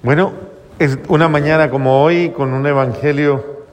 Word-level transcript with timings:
Bueno, 0.00 0.32
es 0.78 0.96
una 1.08 1.28
mañana 1.28 1.70
como 1.70 2.04
hoy 2.04 2.30
con 2.30 2.52
un 2.52 2.64
evangelio 2.64 3.64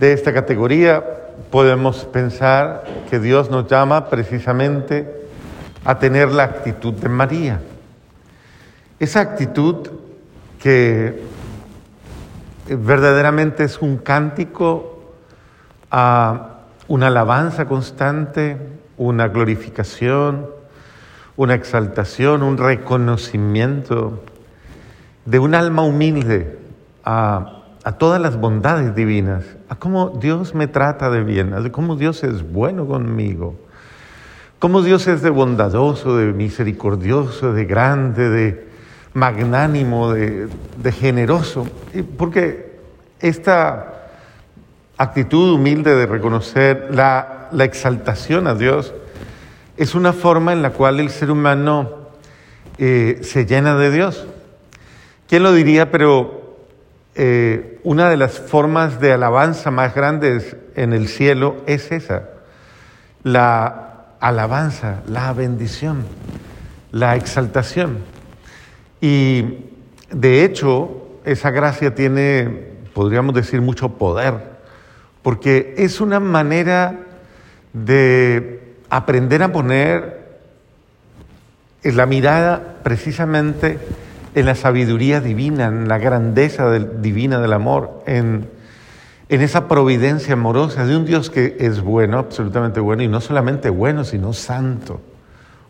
de 0.00 0.12
esta 0.12 0.34
categoría, 0.34 1.04
podemos 1.52 2.06
pensar 2.06 2.82
que 3.08 3.20
Dios 3.20 3.48
nos 3.48 3.68
llama 3.68 4.10
precisamente 4.10 5.28
a 5.84 6.00
tener 6.00 6.32
la 6.32 6.42
actitud 6.42 6.92
de 6.94 7.08
María. 7.08 7.60
Esa 8.98 9.20
actitud 9.20 9.90
que 10.60 11.22
verdaderamente 12.66 13.62
es 13.62 13.80
un 13.80 13.98
cántico 13.98 15.04
a 15.88 16.62
una 16.88 17.06
alabanza 17.06 17.66
constante, 17.66 18.56
una 18.96 19.28
glorificación, 19.28 20.48
una 21.36 21.54
exaltación, 21.54 22.42
un 22.42 22.58
reconocimiento 22.58 24.20
de 25.24 25.38
un 25.38 25.54
alma 25.54 25.82
humilde 25.82 26.58
a, 27.04 27.58
todas 27.98 28.20
las 28.20 28.36
bondades 28.36 28.94
divinas, 28.94 29.44
a 29.68 29.76
cómo 29.76 30.10
Dios 30.20 30.54
me 30.54 30.66
trata 30.66 31.10
de 31.10 31.22
bien, 31.22 31.54
a 31.54 31.70
cómo 31.70 31.96
Dios 31.96 32.22
es 32.24 32.42
bueno 32.52 32.86
conmigo, 32.86 33.56
cómo 34.58 34.82
Dios 34.82 35.08
es 35.08 35.22
de 35.22 35.30
bondadoso, 35.30 36.16
de 36.16 36.32
misericordioso, 36.32 37.52
de 37.52 37.64
grande, 37.64 38.28
de 38.30 38.68
magnánimo, 39.14 40.12
de, 40.12 40.48
generoso. 40.92 41.66
Porque 42.16 42.78
esta 43.20 44.08
actitud 44.96 45.54
humilde 45.54 45.94
de 45.94 46.06
reconocer 46.06 46.88
la, 46.92 47.48
la 47.50 47.64
exaltación 47.64 48.46
a 48.46 48.54
Dios 48.54 48.94
es 49.76 49.94
una 49.94 50.12
forma 50.12 50.52
en 50.52 50.62
la 50.62 50.70
cual 50.70 51.00
el 51.00 51.10
ser 51.10 51.30
humano 51.30 51.90
eh, 52.78 53.20
se 53.22 53.46
llena 53.46 53.76
de 53.76 53.90
Dios. 53.90 54.26
¿Quién 55.32 55.44
lo 55.44 55.54
diría? 55.54 55.90
Pero 55.90 56.58
eh, 57.14 57.80
una 57.84 58.10
de 58.10 58.18
las 58.18 58.38
formas 58.38 59.00
de 59.00 59.14
alabanza 59.14 59.70
más 59.70 59.94
grandes 59.94 60.56
en 60.76 60.92
el 60.92 61.08
cielo 61.08 61.56
es 61.64 61.90
esa, 61.90 62.24
la 63.22 64.08
alabanza, 64.20 65.00
la 65.08 65.32
bendición, 65.32 66.04
la 66.90 67.16
exaltación. 67.16 68.00
Y 69.00 69.70
de 70.10 70.44
hecho, 70.44 71.08
esa 71.24 71.50
gracia 71.50 71.94
tiene, 71.94 72.66
podríamos 72.92 73.34
decir, 73.34 73.62
mucho 73.62 73.88
poder, 73.96 74.34
porque 75.22 75.72
es 75.78 76.02
una 76.02 76.20
manera 76.20 77.06
de 77.72 78.74
aprender 78.90 79.42
a 79.42 79.50
poner 79.50 80.28
la 81.84 82.04
mirada 82.04 82.80
precisamente 82.82 83.78
en 84.34 84.46
la 84.46 84.54
sabiduría 84.54 85.20
divina, 85.20 85.66
en 85.66 85.88
la 85.88 85.98
grandeza 85.98 86.70
divina 86.70 87.40
del 87.40 87.52
amor, 87.52 88.02
en, 88.06 88.48
en 89.28 89.40
esa 89.40 89.68
providencia 89.68 90.34
amorosa 90.34 90.86
de 90.86 90.96
un 90.96 91.04
Dios 91.04 91.30
que 91.30 91.56
es 91.60 91.80
bueno, 91.80 92.18
absolutamente 92.18 92.80
bueno, 92.80 93.02
y 93.02 93.08
no 93.08 93.20
solamente 93.20 93.70
bueno, 93.70 94.04
sino 94.04 94.32
santo, 94.32 95.00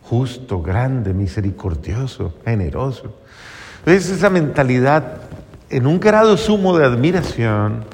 justo, 0.02 0.62
grande, 0.62 1.14
misericordioso, 1.14 2.34
generoso. 2.44 3.14
Es 3.86 4.08
esa 4.08 4.30
mentalidad 4.30 5.22
en 5.70 5.86
un 5.86 5.98
grado 5.98 6.36
sumo 6.36 6.76
de 6.78 6.84
admiración 6.84 7.84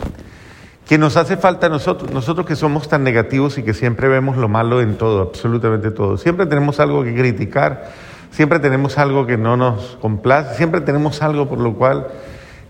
que 0.88 0.98
nos 0.98 1.16
hace 1.16 1.36
falta 1.36 1.66
a 1.66 1.70
nosotros, 1.70 2.10
nosotros 2.12 2.46
que 2.46 2.56
somos 2.56 2.88
tan 2.88 3.04
negativos 3.04 3.58
y 3.58 3.62
que 3.62 3.74
siempre 3.74 4.08
vemos 4.08 4.38
lo 4.38 4.48
malo 4.48 4.80
en 4.80 4.96
todo, 4.96 5.20
absolutamente 5.20 5.90
todo. 5.90 6.16
Siempre 6.16 6.46
tenemos 6.46 6.80
algo 6.80 7.04
que 7.04 7.14
criticar, 7.14 7.90
siempre 8.30 8.58
tenemos 8.58 8.98
algo 8.98 9.26
que 9.26 9.36
no 9.36 9.56
nos 9.56 9.96
complace, 10.00 10.56
siempre 10.56 10.80
tenemos 10.80 11.22
algo 11.22 11.48
por 11.48 11.58
lo 11.58 11.74
cual, 11.74 12.08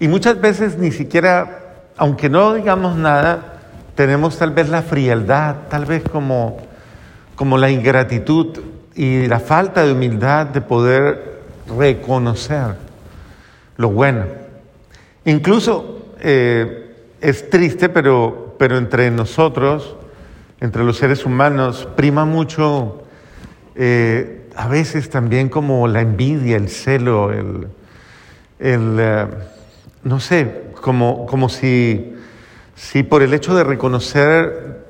y 0.00 0.08
muchas 0.08 0.40
veces 0.40 0.78
ni 0.78 0.92
siquiera, 0.92 1.60
aunque 1.96 2.28
no 2.28 2.54
digamos 2.54 2.96
nada, 2.96 3.60
tenemos 3.94 4.38
tal 4.38 4.52
vez 4.52 4.68
la 4.68 4.82
frialdad, 4.82 5.56
tal 5.68 5.84
vez 5.84 6.04
como, 6.04 6.58
como 7.34 7.58
la 7.58 7.70
ingratitud 7.70 8.58
y 8.94 9.26
la 9.26 9.40
falta 9.40 9.84
de 9.84 9.92
humildad 9.92 10.46
de 10.46 10.60
poder 10.60 11.40
reconocer 11.76 12.76
lo 13.76 13.90
bueno. 13.90 14.24
Incluso 15.24 16.12
eh, 16.20 16.94
es 17.20 17.50
triste, 17.50 17.88
pero, 17.88 18.54
pero 18.58 18.78
entre 18.78 19.10
nosotros, 19.10 19.96
entre 20.60 20.84
los 20.84 20.96
seres 20.96 21.24
humanos, 21.24 21.88
prima 21.96 22.24
mucho 22.24 23.02
eh, 23.74 24.37
a 24.58 24.66
veces 24.66 25.08
también 25.08 25.48
como 25.48 25.86
la 25.86 26.00
envidia, 26.00 26.56
el 26.56 26.68
celo, 26.68 27.30
el, 27.30 27.68
eh, 28.58 29.26
no 30.02 30.18
sé, 30.18 30.72
como, 30.82 31.26
como 31.26 31.48
si, 31.48 32.16
si 32.74 33.04
por 33.04 33.22
el 33.22 33.34
hecho 33.34 33.54
de 33.54 33.62
reconocer 33.62 34.84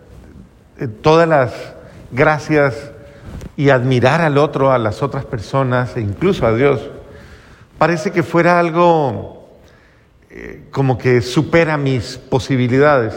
eh, 0.79 0.89
todas 0.89 1.29
las 1.29 1.53
gracias 2.11 2.93
y 3.59 3.69
admirar 3.69 4.23
al 4.23 4.39
otro, 4.39 4.73
a 4.73 4.79
las 4.79 5.03
otras 5.03 5.27
personas 5.27 5.99
e 5.99 6.01
incluso 6.01 6.47
a 6.47 6.55
Dios, 6.55 6.81
parece 7.77 8.11
que 8.11 8.23
fuera 8.23 8.59
algo 8.59 9.51
eh, 10.31 10.63
como 10.71 10.97
que 10.97 11.21
supera 11.21 11.77
mis 11.77 12.17
posibilidades. 12.17 13.13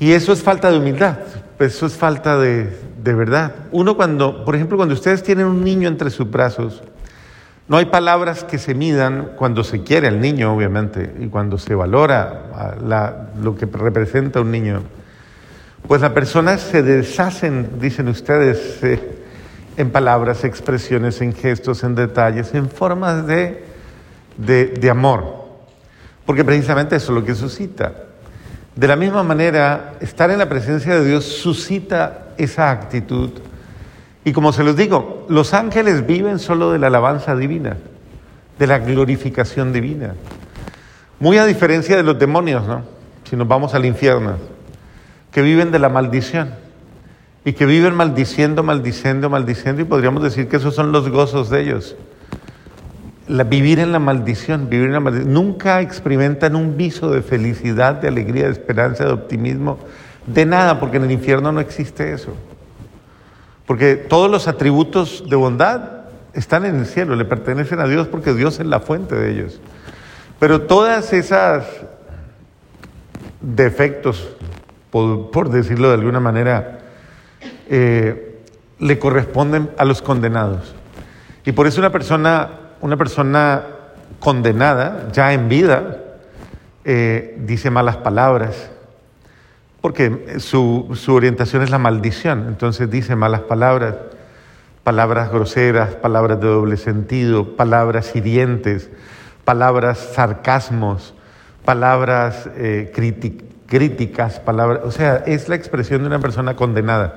Y 0.00 0.10
eso 0.10 0.32
es 0.32 0.42
falta 0.42 0.68
de 0.68 0.78
humildad, 0.78 1.18
eso 1.60 1.86
es 1.86 1.96
falta 1.96 2.36
de, 2.38 2.89
de 3.02 3.14
verdad. 3.14 3.54
Uno 3.72 3.96
cuando, 3.96 4.44
por 4.44 4.54
ejemplo, 4.54 4.76
cuando 4.76 4.94
ustedes 4.94 5.22
tienen 5.22 5.46
un 5.46 5.64
niño 5.64 5.88
entre 5.88 6.10
sus 6.10 6.30
brazos, 6.30 6.82
no 7.68 7.76
hay 7.76 7.86
palabras 7.86 8.44
que 8.44 8.58
se 8.58 8.74
midan 8.74 9.32
cuando 9.36 9.62
se 9.62 9.82
quiere 9.82 10.08
al 10.08 10.20
niño, 10.20 10.52
obviamente, 10.52 11.14
y 11.20 11.28
cuando 11.28 11.56
se 11.56 11.74
valora 11.74 12.74
lo 13.40 13.54
que 13.54 13.66
representa 13.66 14.40
un 14.40 14.50
niño. 14.50 14.82
Pues 15.86 16.00
las 16.00 16.10
personas 16.10 16.60
se 16.60 16.82
deshacen, 16.82 17.78
dicen 17.80 18.08
ustedes, 18.08 18.82
eh, 18.82 19.00
en 19.76 19.90
palabras, 19.90 20.44
expresiones, 20.44 21.20
en 21.20 21.32
gestos, 21.32 21.84
en 21.84 21.94
detalles, 21.94 22.52
en 22.54 22.68
formas 22.68 23.26
de, 23.26 23.64
de, 24.36 24.66
de 24.66 24.90
amor. 24.90 25.46
Porque 26.26 26.44
precisamente 26.44 26.96
eso 26.96 27.12
es 27.12 27.20
lo 27.20 27.24
que 27.24 27.34
suscita. 27.34 27.94
De 28.74 28.88
la 28.88 28.96
misma 28.96 29.22
manera, 29.22 29.94
estar 30.00 30.30
en 30.30 30.38
la 30.38 30.48
presencia 30.48 30.98
de 30.98 31.04
Dios 31.06 31.24
suscita 31.24 32.29
esa 32.42 32.70
actitud. 32.70 33.30
Y 34.24 34.32
como 34.32 34.52
se 34.52 34.64
los 34.64 34.76
digo, 34.76 35.26
los 35.28 35.54
ángeles 35.54 36.06
viven 36.06 36.38
solo 36.38 36.72
de 36.72 36.78
la 36.78 36.88
alabanza 36.88 37.34
divina, 37.36 37.76
de 38.58 38.66
la 38.66 38.78
glorificación 38.78 39.72
divina. 39.72 40.14
Muy 41.18 41.38
a 41.38 41.46
diferencia 41.46 41.96
de 41.96 42.02
los 42.02 42.18
demonios, 42.18 42.66
¿no? 42.66 42.82
Si 43.24 43.36
nos 43.36 43.46
vamos 43.46 43.74
al 43.74 43.84
infierno, 43.84 44.34
que 45.30 45.42
viven 45.42 45.70
de 45.70 45.78
la 45.78 45.88
maldición 45.88 46.54
y 47.44 47.52
que 47.52 47.64
viven 47.64 47.94
maldiciendo, 47.94 48.62
maldiciendo, 48.62 49.30
maldiciendo, 49.30 49.82
y 49.82 49.84
podríamos 49.84 50.22
decir 50.22 50.48
que 50.48 50.56
esos 50.56 50.74
son 50.74 50.92
los 50.92 51.08
gozos 51.08 51.48
de 51.50 51.62
ellos. 51.62 51.96
vivir 53.28 53.78
en 53.78 53.92
la 53.92 54.00
maldición, 54.00 54.68
vivir 54.68 54.86
en 54.86 54.92
la 54.92 55.00
maldición. 55.00 55.32
Nunca 55.32 55.80
experimentan 55.80 56.56
un 56.56 56.76
viso 56.76 57.10
de 57.10 57.22
felicidad, 57.22 57.94
de 57.94 58.08
alegría, 58.08 58.46
de 58.46 58.52
esperanza, 58.52 59.04
de 59.04 59.12
optimismo, 59.12 59.78
de 60.26 60.46
nada, 60.46 60.78
porque 60.78 60.98
en 60.98 61.04
el 61.04 61.10
infierno 61.10 61.52
no 61.52 61.60
existe 61.60 62.12
eso. 62.12 62.34
Porque 63.66 63.96
todos 63.96 64.30
los 64.30 64.48
atributos 64.48 65.24
de 65.28 65.36
bondad 65.36 66.00
están 66.34 66.64
en 66.64 66.76
el 66.76 66.86
cielo, 66.86 67.16
le 67.16 67.24
pertenecen 67.24 67.80
a 67.80 67.86
Dios 67.86 68.08
porque 68.08 68.34
Dios 68.34 68.58
es 68.60 68.66
la 68.66 68.80
fuente 68.80 69.14
de 69.14 69.30
ellos. 69.30 69.60
Pero 70.38 70.62
todas 70.62 71.12
esas 71.12 71.66
defectos, 73.40 74.28
por, 74.90 75.50
decirlo 75.50 75.88
de 75.88 75.94
alguna 75.94 76.20
manera, 76.20 76.80
eh, 77.68 78.42
le 78.78 78.98
corresponden 78.98 79.70
a 79.76 79.84
los 79.84 80.02
condenados. 80.02 80.74
Y 81.44 81.52
por 81.52 81.66
eso 81.66 81.80
una 81.80 81.92
persona, 81.92 82.50
una 82.80 82.96
persona 82.96 83.62
condenada, 84.18 85.08
ya 85.12 85.32
en 85.32 85.48
vida, 85.48 85.98
eh, 86.84 87.36
dice 87.40 87.70
malas 87.70 87.98
palabras, 87.98 88.70
porque 89.80 90.36
su, 90.38 90.94
orientación 91.08 91.62
es 91.62 91.70
la 91.70 91.78
maldición, 91.78 92.46
entonces 92.48 92.90
dice 92.90 93.16
malas 93.16 93.42
palabras, 93.42 93.94
palabras 94.84 95.30
groseras, 95.30 95.94
palabras 95.94 96.40
de 96.40 96.48
doble 96.48 96.76
sentido, 96.76 97.56
palabras 97.56 98.14
hirientes, 98.14 98.90
palabras 99.44 99.98
sarcasmos, 100.14 101.14
palabras 101.64 102.48
eh, 102.56 102.92
críticas, 103.66 104.40
palabras, 104.40 104.82
o 104.84 104.90
sea, 104.90 105.16
es 105.26 105.48
la 105.48 105.54
expresión 105.54 106.02
de 106.02 106.08
una 106.08 106.18
persona 106.18 106.56
condenada, 106.56 107.16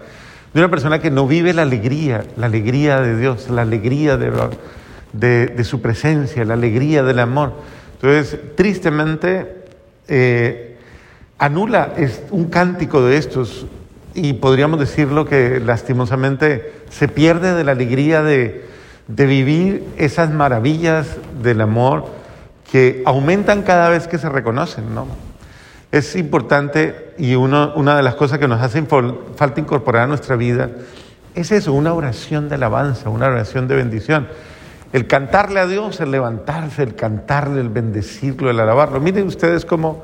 de 0.53 0.59
una 0.59 0.69
persona 0.69 0.99
que 0.99 1.11
no 1.11 1.27
vive 1.27 1.53
la 1.53 1.63
alegría, 1.63 2.23
la 2.37 2.45
alegría 2.45 3.01
de 3.01 3.17
Dios, 3.17 3.49
la 3.49 3.63
alegría 3.63 4.17
de, 4.17 5.63
su 5.63 5.81
presencia, 5.81 6.45
la 6.45 6.53
alegría 6.53 7.03
del 7.03 7.19
amor. 7.19 7.53
Entonces, 7.95 8.39
tristemente, 8.55 9.63
eh, 10.07 10.72
anula 11.43 11.93
un 12.31 12.45
cántico 12.45 13.03
de 13.03 13.17
estos 13.17 13.65
y 14.13 14.31
podríamos 14.31 14.79
decirlo 14.79 15.25
que 15.25 15.59
lastimosamente 15.59 16.71
se 16.89 17.09
pierde 17.09 17.53
de 17.53 17.65
la 17.65 17.73
alegría 17.73 18.23
de, 18.23 18.65
de 19.09 19.25
vivir 19.25 19.83
esas 19.97 20.31
maravillas 20.31 21.17
del 21.41 21.59
amor 21.59 22.05
que 22.71 23.03
aumentan 23.05 23.63
cada 23.63 23.89
vez 23.89 24.07
que 24.07 24.17
se 24.17 24.29
reconocen, 24.29 24.95
¿no? 24.95 25.05
Es 25.91 26.15
importante 26.15 27.13
y 27.17 27.35
una 27.35 27.97
de 27.97 28.03
las 28.03 28.15
cosas 28.15 28.39
que 28.39 28.47
nos 28.47 28.61
hace 28.61 28.81
falta 29.35 29.59
incorporar 29.59 30.03
a 30.03 30.07
nuestra 30.07 30.37
vida 30.37 30.69
es 31.35 31.51
eso, 31.51 31.73
una 31.73 31.93
oración 31.93 32.47
de 32.47 32.55
alabanza, 32.55 33.09
una 33.09 33.27
oración 33.27 33.67
de 33.67 33.75
bendición. 33.75 34.29
El 34.93 35.07
cantarle 35.07 35.59
a 35.59 35.67
Dios, 35.67 35.99
el 35.99 36.11
levantarse, 36.11 36.83
el 36.83 36.95
cantarle, 36.95 37.59
el 37.59 37.69
bendecirlo, 37.69 38.49
el 38.49 38.59
alabarlo. 38.59 39.01
Miren 39.01 39.27
ustedes 39.27 39.65
cómo 39.65 40.03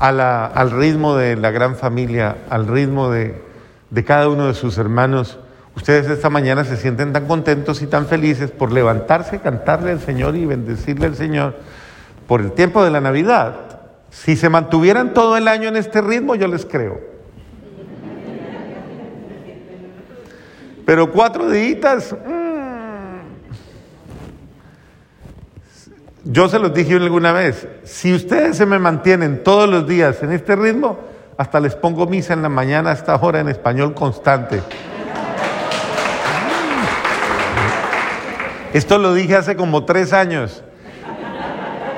al 0.00 0.70
ritmo 0.70 1.16
de 1.16 1.36
la 1.36 1.50
gran 1.50 1.76
familia, 1.76 2.36
al 2.50 2.66
ritmo 2.66 3.10
de, 3.10 3.40
de 3.90 4.04
cada 4.04 4.28
uno 4.28 4.46
de 4.46 4.54
sus 4.54 4.78
hermanos, 4.78 5.38
ustedes 5.74 6.08
esta 6.08 6.30
mañana 6.30 6.64
se 6.64 6.76
sienten 6.76 7.12
tan 7.12 7.26
contentos 7.26 7.82
y 7.82 7.86
tan 7.86 8.06
felices 8.06 8.50
por 8.50 8.72
levantarse, 8.72 9.40
cantarle 9.40 9.92
al 9.92 10.00
Señor 10.00 10.36
y 10.36 10.46
bendecirle 10.46 11.06
al 11.06 11.16
Señor 11.16 11.54
por 12.26 12.40
el 12.40 12.52
tiempo 12.52 12.84
de 12.84 12.90
la 12.90 13.00
Navidad. 13.00 13.54
Si 14.10 14.36
se 14.36 14.48
mantuvieran 14.48 15.14
todo 15.14 15.36
el 15.36 15.48
año 15.48 15.68
en 15.68 15.76
este 15.76 16.00
ritmo, 16.00 16.34
yo 16.34 16.48
les 16.48 16.64
creo. 16.64 17.00
Pero 20.86 21.12
cuatro 21.12 21.50
días, 21.50 22.14
mm. 22.14 22.37
Yo 26.30 26.48
se 26.48 26.58
los 26.58 26.72
dije 26.72 26.94
alguna 26.94 27.32
vez, 27.32 27.66
si 27.84 28.14
ustedes 28.14 28.56
se 28.56 28.66
me 28.66 28.78
mantienen 28.78 29.42
todos 29.42 29.68
los 29.68 29.86
días 29.86 30.22
en 30.22 30.32
este 30.32 30.56
ritmo, 30.56 30.98
hasta 31.36 31.60
les 31.60 31.74
pongo 31.74 32.06
misa 32.06 32.34
en 32.34 32.42
la 32.42 32.48
mañana 32.48 32.90
a 32.90 32.92
esta 32.92 33.16
hora 33.16 33.40
en 33.40 33.48
español 33.48 33.94
constante. 33.94 34.62
Esto 38.72 38.98
lo 38.98 39.14
dije 39.14 39.36
hace 39.36 39.56
como 39.56 39.84
tres 39.84 40.12
años. 40.12 40.62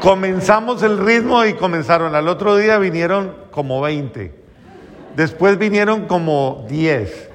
Comenzamos 0.00 0.82
el 0.82 0.98
ritmo 0.98 1.44
y 1.44 1.54
comenzaron. 1.54 2.14
Al 2.14 2.28
otro 2.28 2.56
día 2.56 2.78
vinieron 2.78 3.34
como 3.50 3.80
20. 3.80 4.34
Después 5.16 5.58
vinieron 5.58 6.06
como 6.06 6.64
10 6.68 7.30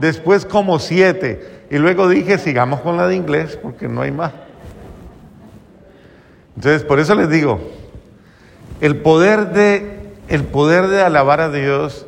después 0.00 0.46
como 0.46 0.78
siete, 0.78 1.66
y 1.70 1.78
luego 1.78 2.08
dije, 2.08 2.38
sigamos 2.38 2.80
con 2.80 2.96
la 2.96 3.06
de 3.06 3.16
inglés 3.16 3.58
porque 3.62 3.86
no 3.88 4.02
hay 4.02 4.10
más. 4.10 4.32
Entonces, 6.56 6.84
por 6.84 7.00
eso 7.00 7.14
les 7.14 7.28
digo, 7.28 7.60
el 8.80 8.96
poder 8.96 9.52
de, 9.52 10.12
el 10.28 10.44
poder 10.44 10.88
de 10.88 11.02
alabar 11.02 11.40
a 11.40 11.50
Dios 11.50 12.06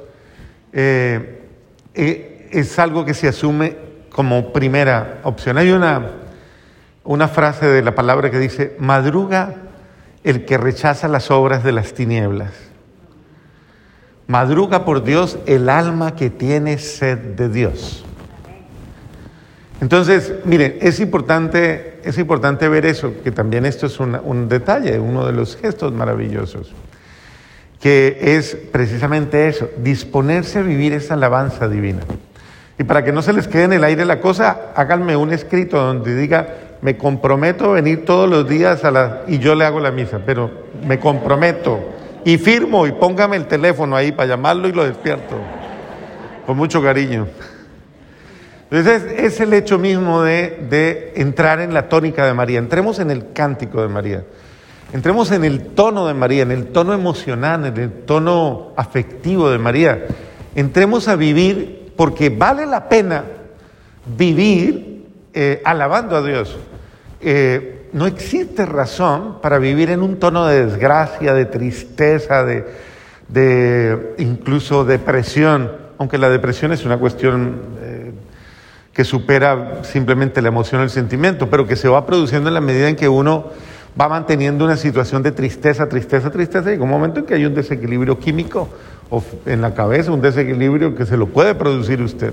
eh, 0.72 1.42
eh, 1.94 2.48
es 2.50 2.78
algo 2.78 3.04
que 3.04 3.14
se 3.14 3.28
asume 3.28 3.76
como 4.10 4.52
primera 4.52 5.20
opción. 5.22 5.58
Hay 5.58 5.70
una, 5.70 6.10
una 7.04 7.28
frase 7.28 7.66
de 7.66 7.82
la 7.82 7.94
palabra 7.94 8.30
que 8.30 8.38
dice, 8.38 8.76
madruga 8.78 9.54
el 10.24 10.44
que 10.44 10.56
rechaza 10.56 11.08
las 11.08 11.30
obras 11.30 11.64
de 11.64 11.72
las 11.72 11.94
tinieblas. 11.94 12.52
Madruga 14.26 14.84
por 14.84 15.02
Dios 15.02 15.38
el 15.46 15.68
alma 15.68 16.14
que 16.14 16.30
tiene 16.30 16.78
sed 16.78 17.18
de 17.18 17.48
Dios. 17.48 18.04
Entonces, 19.82 20.32
miren, 20.44 20.78
es 20.80 21.00
importante, 21.00 21.98
es 22.04 22.16
importante 22.16 22.68
ver 22.68 22.86
eso, 22.86 23.14
que 23.24 23.32
también 23.32 23.66
esto 23.66 23.86
es 23.86 23.98
un 23.98 24.48
detalle, 24.48 25.00
uno 25.00 25.26
de 25.26 25.32
los 25.32 25.56
gestos 25.56 25.92
maravillosos, 25.92 26.72
que 27.80 28.16
es 28.36 28.56
precisamente 28.70 29.48
eso, 29.48 29.68
disponerse 29.78 30.60
a 30.60 30.62
vivir 30.62 30.92
esa 30.92 31.14
alabanza 31.14 31.68
divina. 31.68 32.02
Y 32.78 32.84
para 32.84 33.04
que 33.04 33.10
no 33.10 33.22
se 33.22 33.32
les 33.32 33.48
quede 33.48 33.64
en 33.64 33.72
el 33.72 33.82
aire 33.82 34.04
la 34.04 34.20
cosa, 34.20 34.68
háganme 34.76 35.16
un 35.16 35.32
escrito 35.32 35.82
donde 35.82 36.14
diga, 36.14 36.46
me 36.80 36.96
comprometo 36.96 37.70
a 37.70 37.74
venir 37.74 38.04
todos 38.04 38.30
los 38.30 38.48
días 38.48 38.84
a 38.84 38.92
la... 38.92 39.22
y 39.26 39.40
yo 39.40 39.56
le 39.56 39.64
hago 39.64 39.80
la 39.80 39.90
misa, 39.90 40.20
pero 40.24 40.48
me 40.86 41.00
comprometo 41.00 41.80
y 42.24 42.38
firmo 42.38 42.86
y 42.86 42.92
póngame 42.92 43.34
el 43.34 43.46
teléfono 43.48 43.96
ahí 43.96 44.12
para 44.12 44.28
llamarlo 44.28 44.68
y 44.68 44.72
lo 44.72 44.84
despierto. 44.84 45.34
Con 46.46 46.56
mucho 46.56 46.80
cariño. 46.80 47.26
Entonces 48.72 49.02
es, 49.18 49.38
el 49.38 49.52
hecho 49.52 49.78
mismo 49.78 50.22
de, 50.22 51.12
entrar 51.16 51.60
en 51.60 51.74
la 51.74 51.90
tónica 51.90 52.24
de 52.24 52.32
María. 52.32 52.58
Entremos 52.58 52.98
en 53.00 53.10
el 53.10 53.34
cántico 53.34 53.82
de 53.82 53.88
María. 53.88 54.24
Entremos 54.94 55.30
en 55.30 55.44
el 55.44 55.66
tono 55.74 56.06
de 56.06 56.14
María, 56.14 56.42
en 56.42 56.52
el 56.52 56.68
tono 56.68 56.94
emocional, 56.94 57.66
en 57.66 57.76
el 57.76 57.92
tono 58.06 58.72
afectivo 58.76 59.50
de 59.50 59.58
María. 59.58 60.06
Entremos 60.54 61.06
a 61.08 61.16
vivir 61.16 61.92
porque 61.96 62.30
vale 62.30 62.64
la 62.64 62.88
pena 62.88 63.24
vivir 64.16 65.06
eh, 65.34 65.60
alabando 65.66 66.16
a 66.16 66.22
Dios. 66.22 66.56
Eh, 67.20 67.90
no 67.92 68.06
existe 68.06 68.64
razón 68.64 69.42
para 69.42 69.58
vivir 69.58 69.90
en 69.90 70.00
un 70.00 70.18
tono 70.18 70.46
de 70.46 70.64
desgracia, 70.64 71.34
de 71.34 71.44
tristeza, 71.44 72.42
de, 72.42 74.14
incluso 74.16 74.86
depresión, 74.86 75.70
aunque 75.98 76.16
la 76.16 76.30
depresión 76.30 76.72
es 76.72 76.86
una 76.86 76.96
cuestión 76.96 77.60
eh, 77.82 77.91
que 78.92 79.04
supera 79.04 79.84
simplemente 79.84 80.42
la 80.42 80.48
emoción 80.48 80.80
o 80.80 80.84
el 80.84 80.90
sentimiento, 80.90 81.48
pero 81.48 81.66
que 81.66 81.76
se 81.76 81.88
va 81.88 82.04
produciendo 82.04 82.48
en 82.48 82.54
la 82.54 82.60
medida 82.60 82.88
en 82.88 82.96
que 82.96 83.08
uno 83.08 83.46
va 83.98 84.08
manteniendo 84.08 84.64
una 84.64 84.76
situación 84.76 85.22
de 85.22 85.32
tristeza, 85.32 85.88
tristeza, 85.88 86.30
tristeza, 86.30 86.68
y 86.68 86.72
llega 86.72 86.84
un 86.84 86.90
momento 86.90 87.20
en 87.20 87.26
que 87.26 87.34
hay 87.34 87.44
un 87.44 87.54
desequilibrio 87.54 88.18
químico 88.18 88.68
en 89.46 89.60
la 89.60 89.74
cabeza, 89.74 90.12
un 90.12 90.22
desequilibrio 90.22 90.94
que 90.94 91.04
se 91.06 91.16
lo 91.16 91.26
puede 91.26 91.54
producir 91.54 92.00
usted, 92.00 92.32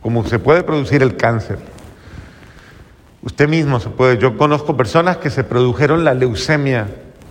como 0.00 0.24
se 0.24 0.38
puede 0.38 0.62
producir 0.62 1.02
el 1.02 1.16
cáncer. 1.16 1.58
Usted 3.22 3.48
mismo 3.48 3.80
se 3.80 3.88
puede. 3.88 4.18
Yo 4.18 4.36
conozco 4.36 4.76
personas 4.76 5.16
que 5.16 5.30
se 5.30 5.44
produjeron 5.44 6.04
la 6.04 6.14
leucemia 6.14 6.86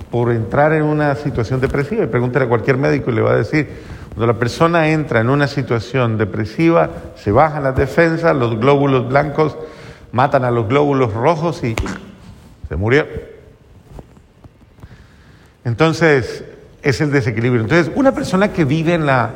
por 0.10 0.32
entrar 0.32 0.74
en 0.74 0.84
una 0.84 1.16
situación 1.16 1.62
depresiva. 1.62 2.04
Y 2.04 2.08
pregúntele 2.08 2.46
a 2.46 2.50
cualquier 2.50 2.78
médico 2.78 3.12
y 3.12 3.16
le 3.16 3.22
va 3.22 3.32
a 3.32 3.38
decir, 3.38 3.70
cuando 4.14 4.32
la 4.32 4.38
persona 4.38 4.90
entra 4.90 5.22
en 5.22 5.30
una 5.30 5.48
situación 5.48 6.20
depresiva, 6.20 6.90
se 7.16 7.32
bajan 7.32 7.64
las 7.64 7.76
defensas, 7.76 8.36
los 8.36 8.60
glóbulos 8.60 9.08
blancos 9.10 9.58
matan 10.12 10.46
a 10.46 10.52
los 10.52 10.68
glóbulos 10.68 11.14
rojos 11.14 11.64
y 11.64 11.76
se 12.70 12.76
murió. 12.76 13.08
Entonces, 15.66 16.44
es 16.84 17.02
el 17.02 17.12
desequilibrio. 17.12 17.62
Entonces, 17.62 17.92
una 17.96 18.12
persona 18.12 18.54
que 18.54 18.66
vive 18.66 18.94
en, 18.94 19.08
la, 19.08 19.32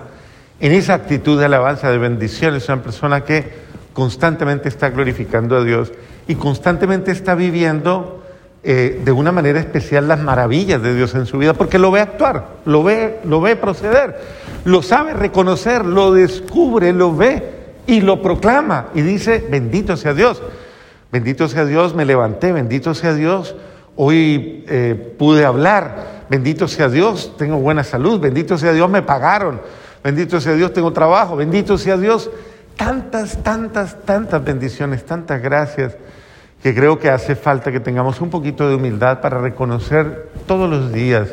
en 0.60 0.72
esa 0.74 0.94
actitud 0.94 1.40
de 1.40 1.46
alabanza, 1.46 1.90
de 1.90 1.98
bendición, 1.98 2.54
es 2.54 2.68
una 2.70 2.84
persona 2.84 3.22
que 3.22 3.52
constantemente 3.94 4.70
está 4.70 4.92
glorificando 4.92 5.58
a 5.58 5.64
Dios 5.64 5.92
y 6.28 6.36
constantemente 6.36 7.12
está 7.12 7.34
viviendo 7.34 8.24
eh, 8.64 9.02
de 9.06 9.12
una 9.12 9.32
manera 9.32 9.60
especial 9.60 10.08
las 10.08 10.20
maravillas 10.20 10.82
de 10.82 10.96
Dios 10.96 11.14
en 11.16 11.26
su 11.26 11.38
vida, 11.38 11.54
porque 11.54 11.78
lo 11.78 11.92
ve 11.92 12.02
actuar, 12.02 12.48
lo 12.66 12.84
ve, 12.84 13.20
lo 13.24 13.40
ve 13.40 13.56
proceder, 13.56 14.20
lo 14.66 14.82
sabe 14.82 15.14
reconocer, 15.14 15.86
lo 15.86 16.12
descubre, 16.12 16.92
lo 16.92 17.16
ve 17.16 17.44
y 17.86 18.02
lo 18.02 18.22
proclama 18.22 18.88
y 18.96 19.02
dice, 19.02 19.46
bendito 19.50 19.96
sea 19.96 20.14
Dios, 20.14 20.42
bendito 21.12 21.48
sea 21.48 21.66
Dios, 21.66 21.94
me 21.96 22.04
levanté, 22.04 22.52
bendito 22.52 22.94
sea 22.96 23.14
Dios, 23.14 23.56
hoy 23.96 24.66
eh, 24.68 25.16
pude 25.18 25.46
hablar, 25.46 26.26
bendito 26.30 26.68
sea 26.68 26.90
Dios, 26.90 27.36
tengo 27.38 27.58
buena 27.58 27.84
salud, 27.84 28.20
bendito 28.20 28.58
sea 28.58 28.74
Dios, 28.74 28.90
me 28.90 29.04
pagaron, 29.04 29.62
bendito 30.04 30.42
sea 30.42 30.54
Dios, 30.54 30.74
tengo 30.74 30.92
trabajo, 30.92 31.36
bendito 31.36 31.78
sea 31.78 31.96
Dios, 31.96 32.30
tantas, 32.76 33.44
tantas, 33.44 34.04
tantas 34.04 34.44
bendiciones, 34.44 35.06
tantas 35.06 35.42
gracias 35.42 35.96
que 36.62 36.74
creo 36.74 37.00
que 37.00 37.10
hace 37.10 37.36
falta 37.36 37.72
que 37.72 37.80
tengamos 37.80 38.22
un 38.22 38.30
poquito 38.30 38.68
de 38.68 38.76
humildad 38.76 39.22
para 39.22 39.40
reconocer 39.40 40.32
todos 40.48 40.70
los 40.70 40.92
días 40.92 41.30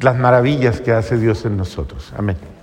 las 0.00 0.16
maravillas 0.16 0.80
que 0.80 0.92
hace 0.92 1.16
Dios 1.18 1.44
en 1.44 1.56
nosotros. 1.56 2.12
Amén. 2.16 2.53